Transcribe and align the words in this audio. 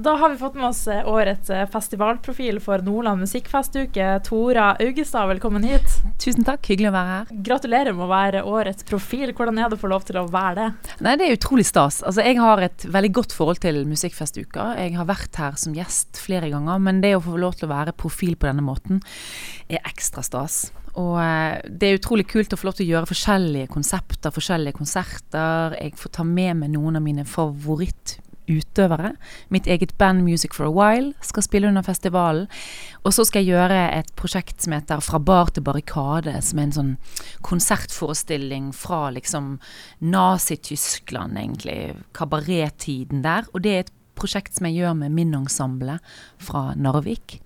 Da 0.00 0.16
har 0.16 0.30
vi 0.30 0.36
fått 0.36 0.54
med 0.54 0.64
oss 0.64 0.86
eh, 0.88 1.08
årets 1.08 1.50
eh, 1.50 1.66
festivalprofil 1.68 2.60
for 2.60 2.80
Nordland 2.80 3.20
musikkfestuke. 3.20 4.20
Tora 4.24 4.70
Augestad, 4.80 5.28
velkommen 5.28 5.66
hit. 5.68 5.98
Tusen 6.24 6.46
takk, 6.46 6.70
hyggelig 6.70 6.88
å 6.88 6.92
være 6.94 7.10
her. 7.10 7.34
Gratulerer 7.48 7.92
med 7.92 8.06
å 8.06 8.08
være 8.08 8.40
årets 8.48 8.86
profil. 8.88 9.34
Hvordan 9.36 9.60
er 9.60 9.68
det 9.68 9.76
å 9.76 9.82
få 9.82 9.90
lov 9.92 10.06
til 10.08 10.16
å 10.16 10.24
være 10.32 10.54
det? 10.56 10.94
Nei, 11.04 11.12
Det 11.20 11.26
er 11.26 11.36
utrolig 11.36 11.66
stas. 11.68 11.98
Altså, 12.00 12.24
Jeg 12.24 12.38
har 12.40 12.62
et 12.64 12.86
veldig 12.88 13.10
godt 13.18 13.36
forhold 13.36 13.60
til 13.60 13.82
Musikkfestuka. 13.90 14.70
Jeg 14.80 14.96
har 14.96 15.10
vært 15.10 15.36
her 15.36 15.60
som 15.60 15.76
gjest 15.76 16.22
flere 16.24 16.48
ganger, 16.48 16.80
men 16.80 17.04
det 17.04 17.12
å 17.18 17.20
få 17.26 17.36
lov 17.36 17.60
til 17.60 17.68
å 17.68 17.74
være 17.74 17.92
profil 17.92 18.40
på 18.40 18.48
denne 18.48 18.64
måten 18.64 19.04
er 19.68 19.84
ekstra 19.84 20.24
stas. 20.24 20.70
Og 20.96 21.20
eh, 21.20 21.60
det 21.68 21.90
er 21.90 22.00
utrolig 22.00 22.24
kult 22.30 22.56
å 22.56 22.62
få 22.62 22.70
lov 22.70 22.80
til 22.80 22.88
å 22.88 22.94
gjøre 22.94 23.12
forskjellige 23.12 23.68
konsepter, 23.76 24.32
forskjellige 24.32 24.80
konserter. 24.80 25.76
Jeg 25.76 25.92
får 26.00 26.16
ta 26.16 26.24
med 26.24 26.56
meg 26.64 26.72
noen 26.78 26.96
av 26.96 27.04
mine 27.04 27.28
favoritt 27.28 28.16
utøvere. 28.50 29.14
Mitt 29.54 29.68
eget 29.70 29.94
band 29.98 30.24
Music 30.26 30.54
for 30.56 30.68
a 30.68 30.72
While 30.74 31.14
skal 31.24 31.46
spille 31.46 31.70
under 31.70 31.84
festivalen. 31.86 32.48
Og 33.04 33.14
så 33.16 33.24
skal 33.24 33.44
jeg 33.44 33.54
gjøre 33.54 33.78
et 33.96 34.10
prosjekt 34.18 34.60
som 34.62 34.74
heter 34.76 35.00
Fra 35.00 35.18
bar 35.18 35.52
til 35.54 35.64
barrikade, 35.64 36.34
som 36.44 36.58
er 36.58 36.68
en 36.68 36.76
sånn 36.76 36.92
konsertforestilling 37.46 38.72
fra 38.76 39.08
liksom 39.14 39.54
Nazi-Tyskland, 40.00 41.38
egentlig. 41.38 41.78
Kabarettiden 42.16 43.24
der. 43.24 43.48
Og 43.54 43.64
det 43.64 43.72
er 43.72 43.86
et 43.86 43.96
prosjekt 44.20 44.56
som 44.56 44.68
jeg 44.68 44.80
gjør 44.80 44.98
med 45.02 45.14
min 45.16 45.32
ensemble 45.38 45.98
fra 46.42 46.70
Narvik. 46.76 47.38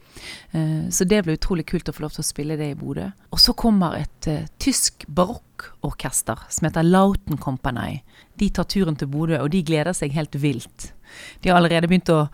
Uh, 0.54 0.90
så 0.94 1.06
det 1.08 1.24
ble 1.26 1.38
utrolig 1.38 1.66
kult 1.70 1.88
å 1.90 1.94
få 1.94 2.04
lov 2.06 2.16
til 2.16 2.24
å 2.24 2.28
spille 2.28 2.58
det 2.60 2.72
i 2.72 2.78
Bodø. 2.78 3.08
Og 3.34 3.42
så 3.42 3.54
kommer 3.58 3.98
et 3.98 4.30
uh, 4.30 4.44
tysk 4.62 5.06
barokkorkester 5.06 6.46
som 6.48 6.68
heter 6.68 6.86
Lauten 6.86 7.40
Company. 7.40 8.02
De 8.40 8.50
tar 8.50 8.68
turen 8.70 8.98
til 8.98 9.10
Bodø, 9.10 9.38
og 9.40 9.50
de 9.54 9.64
gleder 9.66 9.94
seg 9.96 10.14
helt 10.16 10.36
vilt. 10.42 10.92
De 11.42 11.50
har 11.50 11.60
allerede 11.60 11.90
begynt 11.90 12.10
å 12.10 12.24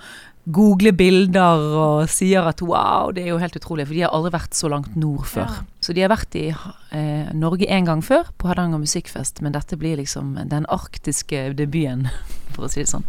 google 0.55 0.93
bilder 0.97 1.63
og 1.79 2.11
sier 2.11 2.47
at 2.51 2.63
wow, 2.65 3.11
det 3.15 3.25
er 3.25 3.33
jo 3.33 3.41
helt 3.43 3.57
utrolig. 3.59 3.87
For 3.89 3.97
de 3.97 4.05
har 4.05 4.15
aldri 4.17 4.33
vært 4.35 4.57
så 4.59 4.71
langt 4.73 4.97
nord 4.99 5.27
før. 5.31 5.49
Ja. 5.49 5.67
Så 5.81 5.95
de 5.97 6.05
har 6.05 6.13
vært 6.13 6.37
i 6.39 6.47
eh, 6.51 7.31
Norge 7.37 7.69
en 7.71 7.89
gang 7.89 8.03
før, 8.05 8.29
på 8.39 8.51
Hardanger 8.51 8.83
musikkfest. 8.83 9.41
Men 9.45 9.55
dette 9.57 9.79
blir 9.81 10.01
liksom 10.01 10.35
den 10.51 10.69
arktiske 10.73 11.49
debuten, 11.59 12.09
for 12.55 12.67
å 12.67 12.73
si 12.73 12.83
det 12.83 12.91
sånn. 12.91 13.07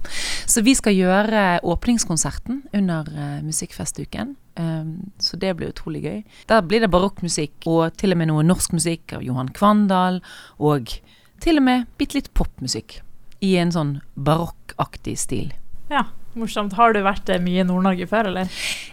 Så 0.49 0.63
vi 0.65 0.75
skal 0.77 0.97
gjøre 0.97 1.45
åpningskonserten 1.67 2.63
under 2.77 3.11
eh, 3.11 3.41
musikkfestuken. 3.45 4.35
Um, 4.59 5.11
så 5.23 5.39
det 5.39 5.53
blir 5.57 5.71
utrolig 5.71 6.01
gøy. 6.03 6.17
Der 6.51 6.63
blir 6.67 6.83
det 6.83 6.91
barokkmusikk, 6.91 7.55
og 7.71 7.95
til 7.99 8.13
og 8.15 8.19
med 8.19 8.31
noe 8.31 8.43
norsk 8.45 8.75
musikk 8.75 9.15
av 9.17 9.23
Johan 9.25 9.51
Kvandal. 9.55 10.19
Og 10.59 10.97
til 11.41 11.61
og 11.61 11.65
med 11.67 11.87
bitte 11.99 12.19
litt 12.19 12.33
popmusikk. 12.37 12.99
I 13.41 13.55
en 13.57 13.71
sånn 13.73 13.93
barokkaktig 14.13 15.15
stil. 15.17 15.47
Ja, 15.89 16.05
morsomt. 16.39 16.75
Har 16.77 16.95
du 16.95 17.01
vært 17.05 17.29
eh, 17.29 17.41
mye 17.43 17.63
i 17.63 17.67
Nord-Norge 17.67 18.07
før, 18.09 18.31
eller? 18.31 18.51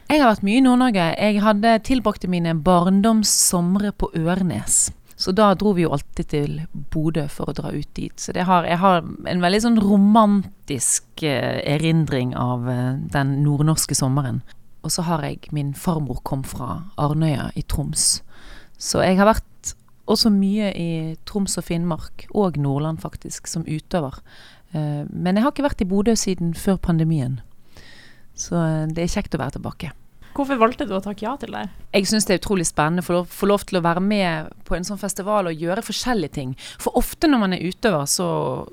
Jeg 0.08 0.22
har 0.22 0.30
vært 0.32 0.46
mye 0.46 0.60
i 0.60 0.64
Nord-Norge. 0.64 1.08
Jeg 1.18 1.42
hadde 1.44 1.74
tilbrakte 1.86 2.30
mine 2.30 2.54
barndomssomre 2.64 3.92
på 3.98 4.10
Ørnes. 4.18 4.88
Så 5.18 5.32
da 5.34 5.48
dro 5.58 5.72
vi 5.74 5.82
jo 5.82 5.90
alltid 5.96 6.28
til 6.30 6.52
Bodø 6.92 7.24
for 7.32 7.50
å 7.50 7.56
dra 7.56 7.72
ut 7.74 7.88
dit. 7.98 8.14
Så 8.22 8.30
har, 8.36 8.68
jeg 8.70 8.78
har 8.78 9.00
en 9.02 9.42
veldig 9.42 9.60
sånn 9.64 9.80
romantisk 9.82 11.24
eh, 11.26 11.58
erindring 11.66 12.36
av 12.38 12.68
eh, 12.70 12.92
den 13.14 13.40
nordnorske 13.42 13.98
sommeren. 13.98 14.44
Og 14.86 14.94
så 14.94 15.02
har 15.08 15.24
jeg 15.26 15.50
Min 15.50 15.74
farmor 15.74 16.22
kom 16.22 16.44
fra 16.46 16.84
Arnøya 16.96 17.50
i 17.58 17.66
Troms. 17.66 18.20
Så 18.78 19.02
jeg 19.02 19.18
har 19.18 19.26
vært 19.26 19.74
også 20.08 20.30
mye 20.32 20.70
i 20.78 20.90
Troms 21.28 21.58
og 21.58 21.66
Finnmark, 21.66 22.28
og 22.30 22.56
Nordland 22.56 23.02
faktisk, 23.02 23.50
som 23.50 23.66
utøver. 23.66 24.22
Eh, 24.72 25.04
men 25.08 25.36
jeg 25.36 25.46
har 25.46 25.54
ikke 25.54 25.68
vært 25.68 25.84
i 25.84 25.88
Bodø 25.88 26.16
siden 26.18 26.52
før 26.58 26.80
pandemien. 26.90 27.40
Så 28.38 28.58
eh, 28.58 28.84
det 28.92 29.06
er 29.06 29.16
kjekt 29.18 29.36
å 29.36 29.42
være 29.42 29.58
tilbake. 29.58 29.94
Hvorfor 30.38 30.58
valgte 30.60 30.86
du 30.86 30.92
å 30.94 31.00
takke 31.02 31.24
ja 31.24 31.32
til 31.40 31.50
det? 31.50 31.64
Jeg 31.96 32.06
syns 32.06 32.28
det 32.28 32.36
er 32.36 32.38
utrolig 32.38 32.68
spennende 32.68 33.02
å 33.02 33.24
få 33.26 33.48
lov 33.50 33.64
til 33.66 33.80
å 33.80 33.82
være 33.82 34.02
med 34.04 34.52
på 34.68 34.76
en 34.76 34.84
sånn 34.86 35.00
festival 35.00 35.48
og 35.50 35.64
gjøre 35.64 35.82
forskjellige 35.82 36.34
ting. 36.36 36.52
For 36.78 36.94
ofte 37.00 37.26
når 37.26 37.42
man 37.42 37.56
er 37.56 37.64
utøver, 37.66 38.04
så, 38.06 38.28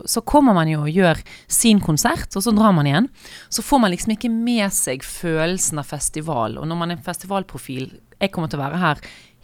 så 0.05 0.21
kommer 0.21 0.53
man 0.53 0.69
jo 0.69 0.83
og 0.83 0.91
gjør 0.93 1.23
sin 1.49 1.81
konsert, 1.81 2.29
og 2.37 2.45
så 2.45 2.53
drar 2.53 2.75
man 2.75 2.89
igjen. 2.91 3.09
Så 3.49 3.65
får 3.65 3.81
man 3.81 3.95
liksom 3.95 4.13
ikke 4.13 4.29
med 4.35 4.75
seg 4.77 5.05
følelsen 5.07 5.81
av 5.81 5.89
festival. 5.89 6.59
Og 6.61 6.69
når 6.69 6.81
man 6.83 6.93
er 6.93 7.05
festivalprofil 7.05 7.95
Jeg 8.21 8.31
kommer 8.31 8.47
til 8.47 8.61
å 8.61 8.63
være 8.63 8.77
her 8.79 9.01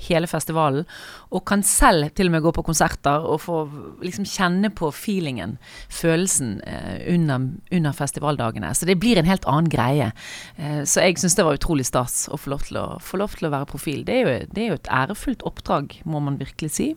hele 0.07 0.29
festivalen. 0.29 0.88
Og 1.31 1.44
kan 1.47 1.63
selv 1.66 2.09
til 2.16 2.29
og 2.29 2.35
med 2.35 2.44
gå 2.45 2.53
på 2.56 2.66
konserter 2.66 3.25
og 3.28 3.41
få 3.44 3.59
liksom 4.03 4.28
kjenne 4.29 4.72
på 4.75 4.91
feelingen, 4.95 5.57
følelsen, 5.91 6.59
eh, 6.67 7.13
under, 7.13 7.47
under, 7.72 7.95
festivaldagene. 7.95 8.73
Så 8.75 8.88
det 8.90 9.00
blir 9.01 9.19
en 9.19 9.29
helt 9.29 9.47
annen 9.50 9.69
greie. 9.72 10.11
Eh, 10.57 10.84
så 10.84 11.06
jeg 11.06 11.22
syns 11.22 11.38
det 11.38 11.47
var 11.47 11.59
utrolig 11.59 11.88
stas 11.90 12.28
å 12.31 12.40
få 12.40 12.53
lov 12.56 12.67
til 12.67 12.81
å, 12.81 12.88
lov 13.22 13.38
til 13.38 13.50
å 13.50 13.53
være 13.53 13.69
profil. 13.69 14.03
Det 14.07 14.17
er, 14.17 14.22
jo, 14.22 14.51
det 14.51 14.66
er, 14.66 14.69
jo, 14.73 14.81
et 14.81 14.94
ærefullt 15.01 15.45
oppdrag, 15.47 16.00
må 16.06 16.23
man 16.23 16.40
virkelig 16.41 16.75
si. 16.78 16.91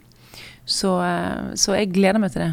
Så, 0.64 0.98
eh, 1.04 1.54
så 1.60 1.78
jeg 1.78 1.92
gleder 1.94 2.22
meg 2.22 2.34
til 2.34 2.46
det. 2.46 2.52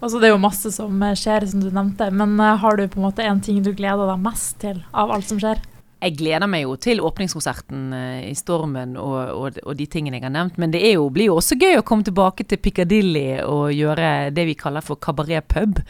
Altså, 0.00 0.18
det 0.20 0.28
er 0.28 0.34
jo 0.34 0.40
masse 0.42 0.68
som 0.74 1.04
skjer, 1.16 1.46
som 1.48 1.62
du 1.62 1.70
nevnte. 1.72 2.10
Men 2.12 2.36
har 2.38 2.76
du 2.76 2.84
på 2.88 3.00
en 3.00 3.06
måte 3.06 3.24
en 3.24 3.40
ting 3.40 3.62
du 3.64 3.72
gleder 3.72 4.10
deg 4.10 4.26
mest 4.26 4.58
til 4.60 4.82
av 4.92 5.12
alt 5.14 5.30
som 5.30 5.40
skjer? 5.40 5.62
Jeg 6.04 6.16
gleder 6.18 6.48
meg 6.50 6.64
jo 6.64 6.74
til 6.80 7.00
åpningskonserten 7.04 7.84
uh, 7.94 8.20
i 8.26 8.34
Stormen 8.36 8.94
og, 9.00 9.16
og, 9.32 9.58
og, 9.64 9.72
de 9.78 9.86
tingene 9.90 10.18
jeg 10.18 10.26
har 10.26 10.34
nevnt. 10.34 10.58
Men 10.60 10.74
det 10.74 10.82
jo, 10.84 11.08
blir 11.14 11.30
jo 11.30 11.38
også 11.40 11.58
gøy 11.60 11.78
å 11.80 11.84
komme 11.86 12.06
tilbake 12.06 12.46
til 12.48 12.60
Piccadilly 12.62 13.40
og 13.42 13.72
gjøre 13.74 14.30
det 14.34 14.46
vi 14.50 14.56
kaller 14.58 14.84
for 14.84 15.00
kabaret 15.00 15.48
pub. 15.50 15.80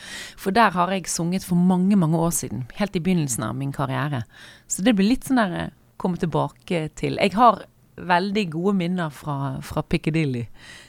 For 0.40 0.54
der 0.54 0.74
har 0.76 0.94
jeg 0.94 1.10
sunget 1.10 1.46
for 1.46 1.58
mange, 1.58 1.98
mange 2.00 2.20
år 2.20 2.34
siden. 2.36 2.66
Helt 2.78 2.96
i 2.96 3.02
begynnelsen 3.04 3.46
av 3.48 3.56
min 3.58 3.74
karriere. 3.74 4.24
Så 4.70 4.86
det 4.86 4.96
blir 4.96 5.12
litt 5.12 5.28
sånn 5.28 5.42
der 5.42 5.56
uh, 5.66 5.70
komme 6.00 6.20
tilbake 6.20 6.88
til. 6.98 7.18
Jeg 7.20 7.36
har 7.38 7.64
veldig 7.94 8.48
gode 8.50 8.74
minner 8.80 9.14
fra, 9.14 9.56
fra 9.62 9.84
Piccadilly. 9.86 10.48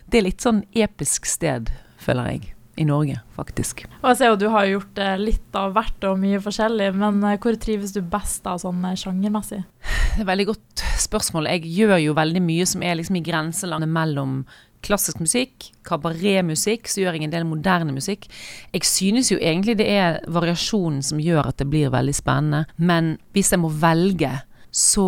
Det 0.10 0.22
er 0.22 0.30
litt 0.30 0.46
sånn 0.46 0.64
episk 0.74 1.30
sted, 1.30 1.70
føler 2.02 2.34
jeg 2.34 2.52
i 2.76 2.86
Norge, 2.88 3.20
faktisk. 3.36 3.86
Og 4.02 4.10
jeg 4.12 4.20
ser 4.20 4.32
jo 4.32 4.40
Du 4.40 4.48
har 4.52 4.68
gjort 4.68 5.00
eh, 5.02 5.16
litt 5.20 5.58
av 5.58 5.74
hvert 5.76 6.08
og 6.10 6.20
mye 6.22 6.42
forskjellig, 6.44 6.92
men 7.00 7.24
eh, 7.24 7.40
hvor 7.42 7.58
trives 7.62 7.96
du 7.96 8.02
best 8.02 8.44
da, 8.46 8.58
sånn 8.62 8.84
eh, 8.88 8.98
sjangermessig? 9.00 9.64
Det 9.86 10.22
er 10.22 10.24
et 10.24 10.30
veldig 10.30 10.48
godt 10.52 10.86
spørsmål. 11.06 11.50
Jeg 11.56 11.74
gjør 11.76 11.98
jo 12.04 12.16
veldig 12.18 12.44
mye 12.44 12.68
som 12.70 12.84
er 12.86 12.98
liksom 13.00 13.20
i 13.20 13.26
grenselandet 13.26 13.92
mellom 13.92 14.40
klassisk 14.86 15.18
musikk, 15.24 15.72
kabaretmusikk, 15.88 16.90
så 16.92 17.02
gjør 17.02 17.18
jeg 17.18 17.26
en 17.26 17.34
del 17.34 17.48
moderne 17.50 17.96
musikk. 17.96 18.28
Jeg 18.76 18.86
synes 18.86 19.32
jo 19.32 19.40
egentlig 19.40 19.80
det 19.80 19.88
er 19.90 20.20
variasjonen 20.30 21.02
som 21.06 21.22
gjør 21.22 21.50
at 21.50 21.58
det 21.62 21.70
blir 21.72 21.94
veldig 21.94 22.14
spennende, 22.14 22.66
men 22.78 23.16
hvis 23.34 23.56
jeg 23.56 23.64
må 23.64 23.72
velge, 23.82 24.30
så 24.70 25.08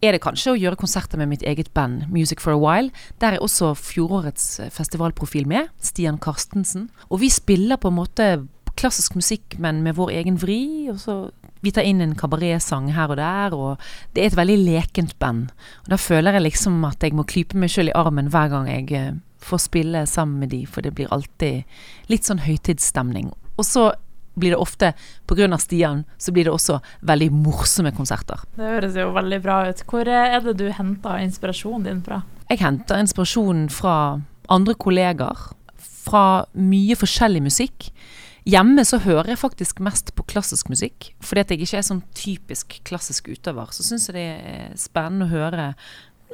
er 0.00 0.16
det 0.16 0.22
kanskje 0.24 0.54
å 0.54 0.58
gjøre 0.58 0.78
konserter 0.80 1.20
med 1.20 1.30
mitt 1.32 1.44
eget 1.46 1.72
band, 1.76 2.06
Music 2.12 2.40
for 2.40 2.54
a 2.54 2.60
While. 2.60 2.92
Der 3.20 3.36
er 3.36 3.44
også 3.44 3.74
fjorårets 3.78 4.46
eh, 4.60 4.72
festivalprofil 4.72 5.48
med, 5.48 5.68
Stian 5.80 6.18
Karstensen. 6.20 6.88
Og 7.10 7.20
vi 7.24 7.30
spiller 7.32 7.80
på 7.80 7.92
en 7.92 7.98
måte 7.98 8.30
klassisk 8.80 9.16
musikk, 9.18 9.58
men 9.60 9.82
med 9.84 9.98
vår 9.98 10.14
egen 10.22 10.38
vri. 10.40 10.88
Og 10.92 11.00
så 11.02 11.16
vi 11.60 11.72
tar 11.74 11.84
inn 11.84 12.00
en 12.00 12.16
kabaretsang 12.16 12.92
her 12.96 13.12
og 13.12 13.18
der, 13.20 13.56
og 13.56 13.90
det 14.14 14.22
er 14.22 14.30
et 14.30 14.38
veldig 14.38 14.58
lekent 14.62 15.18
band. 15.20 15.50
Og 15.84 15.92
da 15.92 16.00
føler 16.00 16.38
jeg 16.38 16.48
liksom 16.48 16.80
at 16.88 17.04
jeg 17.04 17.16
må 17.16 17.26
klype 17.28 17.58
meg 17.60 17.72
sjøl 17.72 17.92
i 17.92 17.96
armen 17.96 18.30
hver 18.32 18.52
gang 18.52 18.70
jeg 18.70 18.92
eh, 18.96 19.18
får 19.44 19.66
spille 19.68 20.06
sammen 20.08 20.40
med 20.40 20.54
de, 20.54 20.64
for 20.68 20.84
det 20.84 20.94
blir 20.96 21.12
alltid 21.12 22.08
litt 22.12 22.28
sånn 22.28 22.44
høytidsstemning. 22.46 23.32
Og 23.60 23.68
så 23.68 23.90
blir 24.34 24.54
det 24.54 24.60
ofte, 24.60 24.92
pga. 25.28 25.58
Stian, 25.58 26.04
så 26.18 26.32
blir 26.32 26.48
det 26.48 26.54
også 26.54 26.78
veldig 27.06 27.30
morsomme 27.34 27.92
konserter. 27.96 28.42
Det 28.56 28.66
høres 28.66 28.96
jo 28.98 29.10
veldig 29.16 29.40
bra 29.44 29.62
ut. 29.68 29.84
Hvor 29.90 30.08
er 30.08 30.40
det 30.44 30.56
du 30.60 30.68
henter 30.74 31.20
inspirasjonen 31.24 31.88
din 31.88 32.02
fra? 32.06 32.22
Jeg 32.50 32.62
henter 32.62 33.02
inspirasjonen 33.02 33.68
fra 33.72 33.94
andre 34.50 34.74
kolleger. 34.74 35.50
Fra 35.80 36.46
mye 36.56 36.96
forskjellig 36.98 37.42
musikk. 37.44 37.90
Hjemme 38.48 38.86
så 38.88 38.98
hører 39.04 39.34
jeg 39.34 39.42
faktisk 39.42 39.82
mest 39.84 40.14
på 40.16 40.24
klassisk 40.30 40.70
musikk. 40.72 41.10
Fordi 41.20 41.44
at 41.44 41.52
jeg 41.52 41.66
ikke 41.66 41.80
er 41.82 41.86
sånn 41.86 42.02
typisk 42.16 42.78
klassisk 42.88 43.28
utøver. 43.28 43.74
Så 43.76 43.84
syns 43.86 44.08
jeg 44.08 44.16
det 44.16 44.28
er 44.30 44.78
spennende 44.80 45.28
å 45.28 45.34
høre 45.34 45.66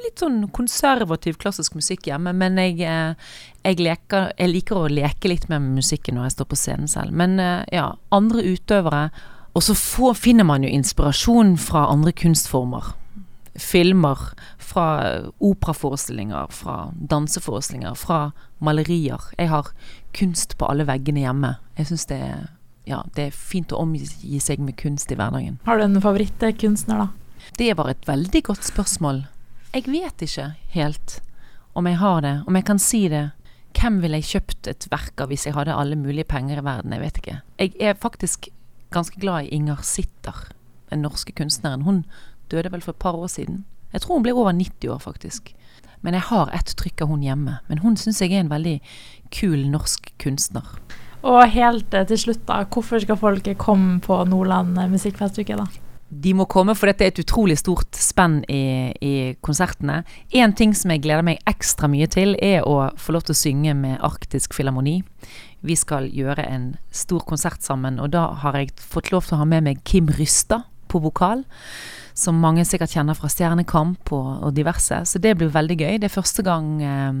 litt 0.03 0.21
sånn 0.21 0.41
konservativ 0.55 1.37
klassisk 1.41 1.77
musikk 1.77 2.07
hjemme. 2.09 2.33
Men 2.37 2.59
jeg, 2.61 2.79
eh, 2.85 3.15
jeg, 3.63 3.79
leker, 3.81 4.31
jeg, 4.37 4.53
liker 4.53 4.83
å 4.83 4.91
leke 4.91 5.31
litt 5.31 5.47
med 5.51 5.65
musikken 5.77 6.17
når 6.17 6.29
jeg 6.29 6.37
står 6.37 6.51
på 6.51 6.59
scenen 6.59 6.91
selv. 6.91 7.15
Men 7.17 7.39
eh, 7.43 7.63
ja, 7.73 7.89
andre 8.15 8.45
utøvere. 8.45 9.09
Og 9.57 9.65
så 9.65 9.73
finner 10.13 10.45
man 10.45 10.65
jo 10.65 10.69
inspirasjon 10.69 11.55
fra 11.57 11.87
andre 11.89 12.13
kunstformer. 12.13 12.91
Filmer, 13.57 14.19
fra 14.61 14.83
operaforestillinger, 15.41 16.51
fra 16.53 16.91
danseforestillinger, 16.93 17.95
fra 17.97 18.19
malerier. 18.61 19.31
Jeg 19.37 19.49
har 19.49 19.71
kunst 20.13 20.53
på 20.59 20.67
alle 20.69 20.85
veggene 20.85 21.23
hjemme. 21.23 21.55
Jeg 21.79 21.89
syns 21.89 22.05
det, 22.11 22.19
ja, 22.85 23.01
det 23.17 23.31
er 23.31 23.33
fint 23.33 23.73
å 23.73 23.81
omgi 23.81 24.37
seg 24.43 24.61
med 24.61 24.77
kunst 24.77 25.09
i 25.09 25.17
hverdagen. 25.17 25.57
Har 25.65 25.81
du 25.81 25.87
en 25.87 25.97
favorittkunstner, 26.05 27.07
da? 27.07 27.09
Det 27.57 27.71
var 27.79 27.89
et 27.89 28.05
veldig 28.05 28.43
godt 28.51 28.67
spørsmål. 28.67 29.23
Jeg 29.77 29.91
vet 29.93 30.23
ikke 30.25 30.45
helt 30.73 31.19
om 31.77 31.85
jeg 31.85 31.99
har 32.01 32.23
det, 32.25 32.31
om 32.49 32.55
jeg 32.57 32.65
kan 32.65 32.79
si 32.81 33.03
det. 33.13 33.27
Hvem 33.77 33.99
ville 34.01 34.17
jeg 34.17 34.29
kjøpt 34.31 34.69
et 34.71 34.87
verk 34.89 35.21
av 35.21 35.29
hvis 35.29 35.45
jeg 35.45 35.53
hadde 35.53 35.75
alle 35.77 35.93
mulige 35.99 36.25
penger 36.25 36.57
i 36.57 36.63
verden? 36.65 36.95
Jeg 36.95 37.03
vet 37.03 37.19
ikke. 37.21 37.35
Jeg 37.61 37.75
er 37.77 37.99
faktisk 38.01 38.47
ganske 38.89 39.21
glad 39.21 39.45
i 39.45 39.53
Inger 39.53 39.83
Sitter. 39.85 40.47
den 40.89 41.03
norske 41.03 41.33
kunstneren. 41.35 41.83
Hun 41.83 42.05
døde 42.49 42.71
vel 42.71 42.81
for 42.81 42.95
et 42.95 42.99
par 42.99 43.13
år 43.13 43.27
siden. 43.27 43.65
Jeg 43.93 44.01
tror 44.01 44.15
hun 44.15 44.23
ble 44.23 44.33
over 44.33 44.51
90 44.51 44.89
år, 44.89 44.99
faktisk. 45.03 45.53
Men 46.01 46.13
jeg 46.13 46.21
har 46.31 46.49
ett 46.55 46.73
trykk 46.79 47.01
av 47.01 47.07
hun 47.11 47.21
hjemme. 47.21 47.59
Men 47.67 47.77
hun 47.83 47.97
syns 47.97 48.21
jeg 48.21 48.31
er 48.33 48.39
en 48.39 48.49
veldig 48.49 48.79
kul 49.29 49.67
norsk 49.69 50.13
kunstner. 50.17 50.63
Og 51.21 51.43
helt 51.51 51.91
til 51.91 52.17
slutt, 52.17 52.47
da. 52.47 52.63
Hvorfor 52.63 53.03
skal 53.03 53.19
folk 53.19 53.57
komme 53.57 53.99
på 53.99 54.23
Nordland 54.25 54.79
musikkfestuke, 54.89 55.59
da? 55.59 55.67
De 56.09 56.31
må 56.37 56.45
komme, 56.47 56.75
for 56.77 56.87
dette 56.87 57.03
er 57.03 57.11
et 57.11 57.19
utrolig 57.19 57.57
stort 57.59 57.97
spenn 57.99 58.39
i, 58.47 58.93
i 59.03 59.13
konsertene. 59.43 60.01
En 60.39 60.55
ting 60.55 60.75
som 60.77 60.93
jeg 60.93 61.03
gleder 61.03 61.25
meg 61.27 61.41
ekstra 61.49 61.89
mye 61.91 62.07
til, 62.11 62.37
er 62.39 62.63
å 62.63 62.93
få 62.95 63.17
lov 63.17 63.27
til 63.27 63.35
å 63.35 63.41
synge 63.41 63.75
med 63.75 63.99
Arktisk 64.05 64.55
Filharmoni. 64.55 65.01
Vi 65.67 65.75
skal 65.75 66.07
gjøre 66.13 66.45
en 66.47 66.71
stor 66.95 67.25
konsert 67.27 67.65
sammen, 67.65 67.99
og 67.99 68.13
da 68.15 68.29
har 68.43 68.55
jeg 68.55 68.75
fått 68.79 69.11
lov 69.11 69.27
til 69.27 69.35
å 69.35 69.43
ha 69.43 69.49
med 69.49 69.67
meg 69.67 69.83
Kim 69.87 70.07
Rystad 70.15 70.69
på 70.87 71.01
vokal 71.03 71.43
som 72.17 72.39
mange 72.41 72.63
sikkert 72.65 72.95
kjenner 72.95 73.17
fra 73.17 73.29
Stjernekamp 73.29 74.09
og, 74.15 74.29
og, 74.41 74.53
diverse. 74.57 75.03
Så 75.05 75.21
det 75.21 75.35
blir 75.37 75.53
veldig 75.53 75.77
gøy. 75.77 75.99
Det 76.01 76.09
er 76.09 76.15
første 76.15 76.43
gang 76.45 76.71
eh, 76.81 77.19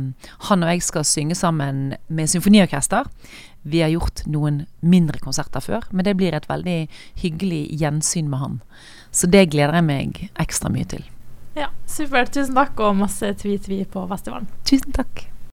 han 0.49 0.65
og 0.65 0.71
jeg 0.73 0.85
skal 0.85 1.05
synge 1.05 1.37
sammen 1.37 1.91
med 2.07 2.31
symfoniorkester. 2.31 3.05
Vi 3.67 3.83
har 3.83 3.91
gjort 3.93 4.23
noen 4.31 4.63
mindre 4.79 5.19
konserter 5.23 5.63
før, 5.63 5.87
men 5.91 6.07
det 6.07 6.15
blir 6.19 6.35
et 6.35 6.47
veldig 6.49 6.79
hyggelig 7.23 7.63
gjensyn 7.81 8.31
med 8.31 8.43
han. 8.43 8.59
Så 9.11 9.29
det 9.31 9.49
gleder 9.53 9.79
jeg 9.79 9.87
meg 9.87 10.21
ekstra 10.39 10.71
mye 10.73 10.87
til. 10.87 11.05
Ja, 11.57 11.71
supert. 11.89 12.31
Tusen 12.35 12.55
takk, 12.57 12.77
og 12.79 12.99
masse 12.99 13.33
tvi-tvi 13.41 13.81
på 13.89 14.05
festivalen. 14.11 14.49
Tusen 14.67 14.93
takk. 14.95 15.25